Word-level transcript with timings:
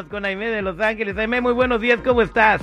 Vámonos 0.00 0.10
con 0.10 0.24
Aime 0.24 0.48
de 0.48 0.62
Los 0.62 0.80
Ángeles. 0.80 1.18
Aime, 1.18 1.42
muy 1.42 1.52
buenos 1.52 1.78
días, 1.78 2.00
¿cómo 2.02 2.22
estás? 2.22 2.62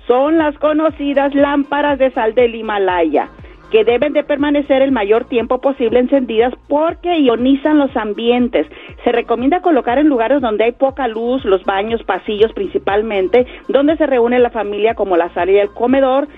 son 0.06 0.36
las 0.36 0.56
conocidas 0.58 1.34
lámparas 1.34 1.98
de 1.98 2.10
sal 2.10 2.34
del 2.34 2.54
Himalaya 2.54 3.30
que 3.70 3.84
deben 3.84 4.12
de 4.12 4.24
permanecer 4.24 4.82
el 4.82 4.92
mayor 4.92 5.26
tiempo 5.26 5.60
posible 5.60 6.00
encendidas 6.00 6.52
porque 6.68 7.18
ionizan 7.18 7.78
los 7.78 7.96
ambientes. 7.96 8.66
Se 9.04 9.12
recomienda 9.12 9.62
colocar 9.62 9.98
en 9.98 10.08
lugares 10.08 10.40
donde 10.40 10.64
hay 10.64 10.72
poca 10.72 11.08
luz, 11.08 11.44
los 11.44 11.64
baños, 11.64 12.02
pasillos 12.02 12.52
principalmente, 12.52 13.46
donde 13.68 13.96
se 13.96 14.06
reúne 14.06 14.38
la 14.38 14.50
familia 14.50 14.94
como 14.94 15.16
la 15.16 15.32
sala 15.34 15.52
y 15.52 15.58
el 15.58 15.70
comedor, 15.70 16.28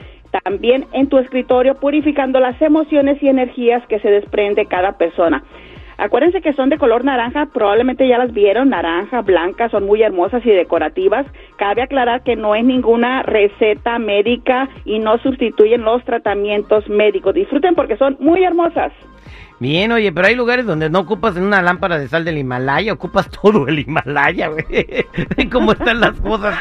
también 0.45 0.87
en 0.93 1.09
tu 1.09 1.19
escritorio 1.19 1.75
purificando 1.75 2.41
las 2.41 2.61
emociones 2.61 3.23
y 3.23 3.29
energías 3.29 3.87
que 3.87 4.01
se 4.01 4.11
desprende 4.11 4.67
cada 4.67 4.97
persona. 4.97 5.43
Acuérdense 6.03 6.41
que 6.41 6.53
son 6.55 6.69
de 6.69 6.79
color 6.79 7.05
naranja, 7.05 7.47
probablemente 7.55 8.09
ya 8.09 8.19
las 8.19 8.33
vieron, 8.33 8.71
naranja, 8.71 9.21
blanca, 9.21 9.69
son 9.69 9.87
muy 9.87 10.03
hermosas 10.03 10.45
y 10.45 10.51
decorativas. 10.51 11.25
Cabe 11.55 11.81
aclarar 11.81 12.25
que 12.25 12.35
no 12.35 12.57
es 12.57 12.65
ninguna 12.65 13.23
receta 13.23 14.01
médica 14.01 14.69
y 14.85 14.99
no 14.99 15.19
sustituyen 15.19 15.83
los 15.83 16.05
tratamientos 16.05 16.89
médicos. 16.89 17.35
Disfruten 17.35 17.77
porque 17.77 17.97
son 17.99 18.17
muy 18.19 18.43
hermosas. 18.43 18.93
Bien, 19.63 19.93
oye, 19.93 20.11
pero 20.11 20.27
hay 20.27 20.35
lugares 20.35 20.67
donde 20.67 20.91
no 20.91 20.99
ocupas 20.99 21.37
una 21.37 21.63
lámpara 21.63 21.97
de 21.97 22.09
sal 22.09 22.25
del 22.25 22.37
Himalaya, 22.37 22.93
ocupas 22.93 23.31
todo 23.43 23.69
el 23.69 23.79
Himalaya, 23.79 24.49
güey. 24.49 24.67
¿Cómo 25.53 25.71
están 25.71 26.01
las 26.01 26.21
cosas? 26.21 26.57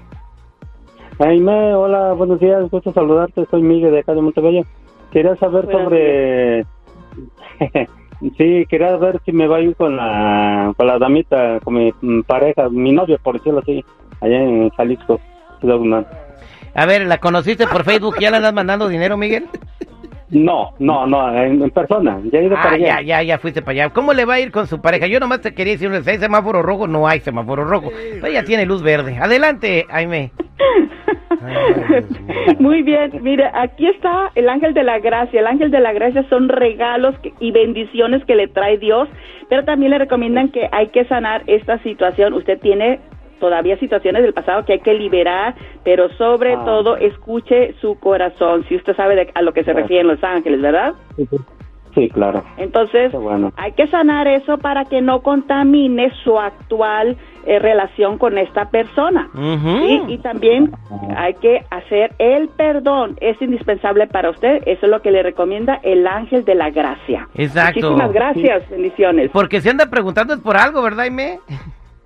Aime, 1.18 1.74
hola, 1.74 2.12
buenos 2.12 2.38
días, 2.38 2.70
gusto 2.70 2.92
saludarte, 2.92 3.44
soy 3.50 3.62
Miguel 3.62 3.90
de 3.90 3.98
acá 3.98 4.14
de 4.14 4.22
Montebello. 4.22 4.62
Quería 5.10 5.34
saber 5.36 5.68
sobre... 5.72 6.64
sí, 8.38 8.64
quería 8.68 8.96
ver 8.96 9.20
si 9.24 9.32
me 9.32 9.48
va 9.48 9.56
a 9.56 9.60
ir 9.60 9.74
con 9.74 9.96
la, 9.96 10.72
con 10.76 10.86
la 10.86 11.00
damita, 11.00 11.58
con 11.64 11.74
mi 11.74 12.22
pareja, 12.22 12.68
mi 12.68 12.92
novia, 12.92 13.18
por 13.20 13.38
decirlo 13.38 13.58
así, 13.58 13.84
allá 14.20 14.40
en 14.40 14.70
Jalisco, 14.70 15.18
A 16.74 16.86
ver, 16.86 17.06
¿la 17.06 17.18
conociste 17.18 17.66
por 17.66 17.82
Facebook? 17.82 18.18
¿Ya 18.20 18.30
la 18.30 18.36
andas 18.36 18.54
mandando 18.54 18.86
dinero, 18.86 19.16
Miguel? 19.16 19.48
No, 20.30 20.74
no, 20.78 21.06
no, 21.06 21.34
en, 21.42 21.70
persona. 21.70 22.20
Ya 22.30 22.38
he 22.38 22.44
ido 22.44 22.56
ah, 22.58 22.76
ya, 22.76 23.00
ya, 23.00 23.22
ya 23.22 23.38
fuiste 23.38 23.62
para 23.62 23.72
allá. 23.72 23.90
¿Cómo 23.90 24.12
le 24.12 24.26
va 24.26 24.34
a 24.34 24.40
ir 24.40 24.50
con 24.50 24.66
su 24.66 24.80
pareja? 24.80 25.06
Yo 25.06 25.20
nomás 25.20 25.40
te 25.40 25.54
quería 25.54 25.72
decir, 25.72 25.90
si 26.02 26.10
hay 26.10 26.18
semáforo 26.18 26.60
rojo, 26.62 26.86
no 26.86 27.08
hay 27.08 27.20
semáforo 27.20 27.64
rojo. 27.64 27.90
ella 28.24 28.44
tiene 28.44 28.66
luz 28.66 28.82
verde. 28.82 29.16
Adelante, 29.18 29.86
Aime. 29.88 30.32
Muy 32.58 32.82
bien, 32.82 33.22
mire, 33.22 33.48
aquí 33.54 33.86
está 33.86 34.30
el 34.34 34.48
ángel 34.48 34.74
de 34.74 34.82
la 34.84 34.98
gracia. 34.98 35.40
El 35.40 35.46
ángel 35.46 35.70
de 35.70 35.80
la 35.80 35.92
gracia 35.92 36.24
son 36.28 36.48
regalos 36.48 37.14
y 37.40 37.52
bendiciones 37.52 38.24
que 38.24 38.34
le 38.34 38.48
trae 38.48 38.76
Dios, 38.76 39.08
pero 39.48 39.64
también 39.64 39.92
le 39.92 39.98
recomiendan 39.98 40.50
que 40.50 40.68
hay 40.72 40.88
que 40.88 41.04
sanar 41.06 41.42
esta 41.46 41.78
situación. 41.82 42.34
Usted 42.34 42.58
tiene 42.60 43.00
todavía 43.38 43.78
situaciones 43.78 44.22
del 44.22 44.32
pasado 44.32 44.64
que 44.64 44.74
hay 44.74 44.80
que 44.80 44.94
liberar, 44.94 45.54
pero 45.84 46.08
sobre 46.16 46.54
ah. 46.54 46.64
todo 46.64 46.96
escuche 46.96 47.74
su 47.80 47.98
corazón, 47.98 48.64
si 48.68 48.76
usted 48.76 48.94
sabe 48.96 49.30
a 49.34 49.42
lo 49.42 49.52
que 49.52 49.64
se 49.64 49.72
refieren 49.72 50.06
los 50.06 50.22
ángeles, 50.22 50.60
¿verdad? 50.60 50.94
Sí, 51.94 52.08
claro. 52.10 52.44
Entonces, 52.56 53.12
hay 53.56 53.72
que 53.72 53.86
sanar 53.88 54.28
eso 54.28 54.58
para 54.58 54.84
que 54.84 55.00
no 55.00 55.20
contamine 55.20 56.12
su 56.22 56.38
actual 56.38 57.16
eh, 57.46 57.58
relación 57.58 58.18
con 58.18 58.36
esta 58.38 58.68
persona. 58.70 59.28
Y 60.08 60.18
también 60.18 60.72
hay 61.16 61.34
que 61.34 61.64
hacer 61.70 62.12
el 62.18 62.48
perdón. 62.48 63.16
Es 63.20 63.40
indispensable 63.40 64.06
para 64.06 64.30
usted. 64.30 64.62
Eso 64.66 64.86
es 64.86 64.90
lo 64.90 65.00
que 65.00 65.10
le 65.10 65.22
recomienda 65.22 65.80
el 65.82 66.06
ángel 66.06 66.44
de 66.44 66.54
la 66.54 66.70
gracia. 66.70 67.26
Exacto. 67.34 67.80
Muchísimas 67.80 68.12
gracias. 68.12 68.68
Bendiciones. 68.68 69.30
Porque 69.32 69.60
se 69.60 69.70
anda 69.70 69.86
preguntando 69.86 70.34
es 70.34 70.40
por 70.40 70.56
algo, 70.56 70.82
¿verdad, 70.82 71.06
Ime? 71.06 71.40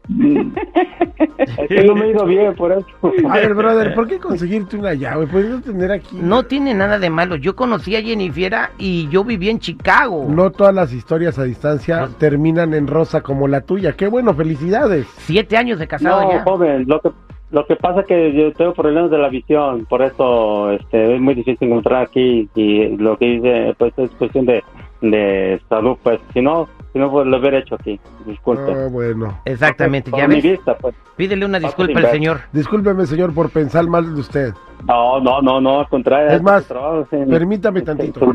Es 0.09 1.69
que 1.69 1.85
no 1.85 1.95
me 1.95 2.07
he 2.07 2.11
ido 2.11 2.27
bien 2.27 2.55
por 2.55 2.73
eso. 2.73 2.87
A 3.29 3.35
ver, 3.35 3.55
brother, 3.55 3.95
¿por 3.95 4.09
qué 4.09 4.19
conseguirte 4.19 4.77
una 4.77 4.95
llave? 4.95 5.27
Puedes 5.27 5.63
tener 5.63 5.93
aquí. 5.93 6.17
No 6.21 6.43
tiene 6.45 6.75
nada 6.75 6.99
de 6.99 7.11
malo. 7.11 7.37
Yo 7.37 7.55
conocí 7.55 7.95
a 7.97 8.03
Jennifer 8.03 8.43
y 8.79 9.09
yo 9.09 9.25
viví 9.25 9.49
en 9.49 9.61
Chicago. 9.61 10.27
No 10.29 10.51
todas 10.51 10.75
las 10.75 10.93
historias 10.93 11.39
a 11.39 11.45
distancia 11.45 12.09
terminan 12.19 12.75
en 12.75 12.87
rosa 12.87 13.21
como 13.21 13.47
la 13.49 13.61
tuya. 13.61 13.93
Qué 13.93 14.09
bueno, 14.09 14.35
felicidades. 14.35 15.07
Siete 15.19 15.57
años 15.57 15.79
de 15.79 15.87
casado 15.87 16.33
no, 16.33 16.41
joven, 16.43 16.85
lo 16.87 17.01
que 17.01 17.11
lo 17.53 17.67
que 17.67 17.77
pasa 17.77 18.01
es 18.01 18.07
que 18.07 18.33
yo 18.33 18.51
tengo 18.55 18.73
problemas 18.73 19.11
de 19.11 19.19
la 19.19 19.29
visión, 19.29 19.85
por 19.85 20.01
eso 20.01 20.71
este, 20.71 21.15
es 21.15 21.21
muy 21.21 21.35
difícil 21.35 21.69
encontrar 21.69 22.05
aquí 22.05 22.49
y 22.55 22.97
lo 22.97 23.19
que 23.19 23.27
dice 23.27 23.75
pues 23.77 23.93
es 23.99 24.11
cuestión 24.13 24.47
de, 24.47 24.65
de 25.03 25.61
salud, 25.69 25.97
pues 26.03 26.21
si 26.33 26.41
no 26.41 26.69
si 26.93 26.99
no, 26.99 27.11
pues 27.11 27.27
lo 27.27 27.39
hubiera 27.39 27.59
hecho 27.59 27.77
aquí. 27.77 27.99
Disculpe. 28.27 28.71
Ah, 28.71 28.89
bueno. 28.91 29.41
Exactamente, 29.47 30.11
ya 30.15 30.27
ves. 30.27 30.43
Vista, 30.43 30.77
pues. 30.77 30.95
Pídele 31.17 31.47
una 31.47 31.59
disculpa 31.59 32.01
al 32.01 32.11
señor. 32.11 32.41
Discúlpeme, 32.53 33.07
señor, 33.07 33.33
por 33.33 33.49
pensar 33.49 33.87
mal 33.87 34.15
de 34.15 34.21
usted. 34.21 34.55
No, 34.87 35.19
no, 35.21 35.41
no, 35.41 35.61
no, 35.61 35.81
al 35.81 35.89
contrario. 35.89 36.31
Es 36.31 36.43
más, 36.43 36.71
permítame 37.11 37.81
tantito. 37.81 38.31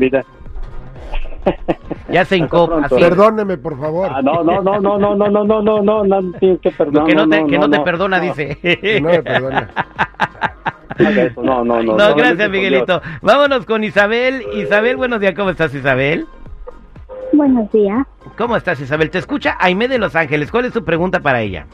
Ya 2.10 2.24
se 2.24 2.36
incopa. 2.36 2.88
Perdóneme, 2.88 3.58
por 3.58 3.78
favor. 3.78 4.10
Ah, 4.12 4.20
no, 4.22 4.42
no, 4.42 4.60
no, 4.60 4.80
no, 4.80 4.98
no, 4.98 5.14
no, 5.14 5.30
no, 5.30 5.44
no, 5.44 5.62
no, 5.62 5.82
no, 5.82 6.04
no, 6.04 6.20
no, 6.22 6.38
que 6.40 6.70
perdonar. 6.76 7.06
Que 7.06 7.14
no 7.14 7.28
te, 7.28 7.46
que 7.46 7.58
no 7.58 7.70
te 7.70 7.80
perdona, 7.80 8.20
dice. 8.20 8.58
no 9.00 9.08
me 9.08 9.22
perdona. 9.22 9.70
No, 11.36 11.64
no, 11.64 11.80
no. 11.80 11.96
No, 11.96 12.14
gracias, 12.16 12.50
Miguelito. 12.50 13.00
Vámonos 13.22 13.64
con 13.66 13.84
Isabel. 13.84 14.42
Isabel, 14.54 14.96
buenos 14.96 15.20
días, 15.20 15.34
¿cómo 15.36 15.50
estás, 15.50 15.72
Isabel? 15.72 16.26
Buenos 17.38 17.70
días. 17.70 18.04
¿Cómo 18.36 18.56
estás, 18.56 18.80
Isabel? 18.80 19.10
Te 19.10 19.18
escucha 19.18 19.56
Aime 19.60 19.86
de 19.86 20.00
Los 20.00 20.16
Ángeles. 20.16 20.50
¿Cuál 20.50 20.64
es 20.64 20.72
tu 20.72 20.84
pregunta 20.84 21.20
para 21.20 21.40
ella? 21.40 21.66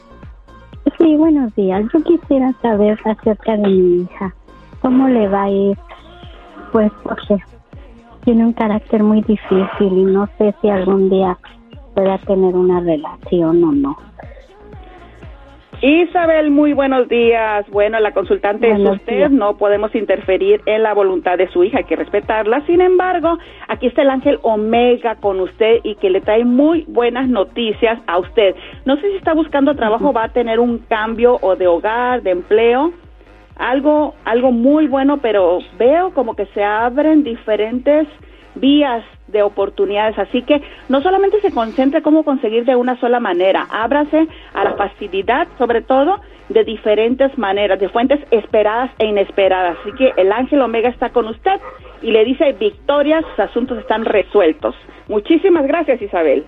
Sí, 0.99 1.15
buenos 1.17 1.55
días. 1.55 1.83
Yo 1.91 2.03
quisiera 2.03 2.53
saber 2.61 2.99
acerca 3.03 3.57
de 3.57 3.67
mi 3.67 4.03
hija. 4.03 4.35
¿Cómo 4.83 5.07
le 5.07 5.27
va 5.27 5.45
a 5.45 5.49
ir? 5.49 5.75
Pues 6.71 6.91
porque 7.01 7.37
tiene 8.25 8.45
un 8.45 8.53
carácter 8.53 9.01
muy 9.01 9.21
difícil 9.23 9.67
y 9.79 10.03
no 10.03 10.29
sé 10.37 10.53
si 10.61 10.69
algún 10.69 11.09
día 11.09 11.35
pueda 11.95 12.19
tener 12.19 12.55
una 12.55 12.81
relación 12.81 13.63
o 13.63 13.71
no. 13.71 13.97
Isabel, 15.87 16.49
muy 16.49 16.73
buenos 16.73 17.07
días. 17.09 17.63
Bueno, 17.69 17.99
la 17.99 18.11
consultante 18.11 18.71
es 18.71 18.79
usted, 18.79 19.29
no 19.29 19.55
podemos 19.55 19.93
interferir 19.93 20.59
en 20.65 20.81
la 20.81 20.95
voluntad 20.95 21.37
de 21.37 21.47
su 21.49 21.63
hija, 21.63 21.77
hay 21.77 21.83
que 21.83 21.95
respetarla. 21.95 22.65
Sin 22.65 22.81
embargo, 22.81 23.37
aquí 23.67 23.85
está 23.85 24.01
el 24.01 24.09
ángel 24.09 24.39
Omega 24.41 25.13
con 25.17 25.39
usted 25.39 25.81
y 25.83 25.93
que 25.93 26.09
le 26.09 26.21
trae 26.21 26.43
muy 26.43 26.85
buenas 26.87 27.29
noticias 27.29 27.99
a 28.07 28.17
usted. 28.17 28.55
No 28.85 28.95
sé 28.95 29.11
si 29.11 29.17
está 29.17 29.35
buscando 29.35 29.75
trabajo, 29.75 30.11
va 30.11 30.23
a 30.23 30.29
tener 30.29 30.59
un 30.59 30.79
cambio 30.79 31.37
o 31.39 31.55
de 31.55 31.67
hogar, 31.67 32.23
de 32.23 32.31
empleo, 32.31 32.91
algo, 33.55 34.15
algo 34.25 34.51
muy 34.51 34.87
bueno, 34.87 35.17
pero 35.17 35.59
veo 35.77 36.15
como 36.15 36.35
que 36.35 36.47
se 36.47 36.63
abren 36.63 37.23
diferentes 37.23 38.07
vías 38.55 39.03
de 39.27 39.43
oportunidades. 39.43 40.17
Así 40.17 40.41
que 40.43 40.61
no 40.89 41.01
solamente 41.01 41.41
se 41.41 41.51
concentre 41.51 42.01
cómo 42.01 42.23
conseguir 42.23 42.65
de 42.65 42.75
una 42.75 42.99
sola 42.99 43.19
manera, 43.19 43.67
ábrase 43.69 44.27
a 44.53 44.63
la 44.63 44.73
facilidad, 44.73 45.47
sobre 45.57 45.81
todo, 45.81 46.19
de 46.49 46.63
diferentes 46.63 47.35
maneras, 47.37 47.79
de 47.79 47.89
fuentes 47.89 48.19
esperadas 48.31 48.91
e 48.99 49.05
inesperadas. 49.05 49.77
Así 49.81 49.91
que 49.93 50.13
el 50.17 50.31
ángel 50.31 50.61
Omega 50.61 50.89
está 50.89 51.09
con 51.09 51.27
usted 51.27 51.59
y 52.01 52.11
le 52.11 52.23
dice 52.23 52.53
victorias, 52.53 53.25
sus 53.31 53.39
asuntos 53.39 53.79
están 53.79 54.05
resueltos. 54.05 54.75
Muchísimas 55.07 55.65
gracias, 55.65 56.01
Isabel. 56.01 56.45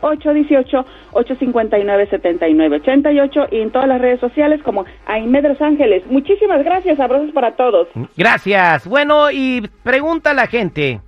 818-859-7988 1.13 3.49
y 3.51 3.61
en 3.61 3.73
todas 3.73 3.89
las 3.89 4.01
redes 4.01 4.21
sociales 4.21 4.63
como 4.63 4.85
Aime 5.07 5.43
de 5.43 5.49
Los 5.49 5.61
Ángeles. 5.61 6.05
Muchísimas 6.07 6.63
gracias, 6.63 7.01
abrazos 7.01 7.33
para 7.33 7.57
todos. 7.57 7.89
Gracias. 8.17 8.87
Bueno, 8.87 9.33
y 9.33 9.69
pregunta 9.83 10.31
a 10.31 10.35
la 10.35 10.47
gente, 10.47 11.01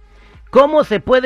¿cómo 0.50 0.82
se 0.82 0.98
puede 0.98 1.20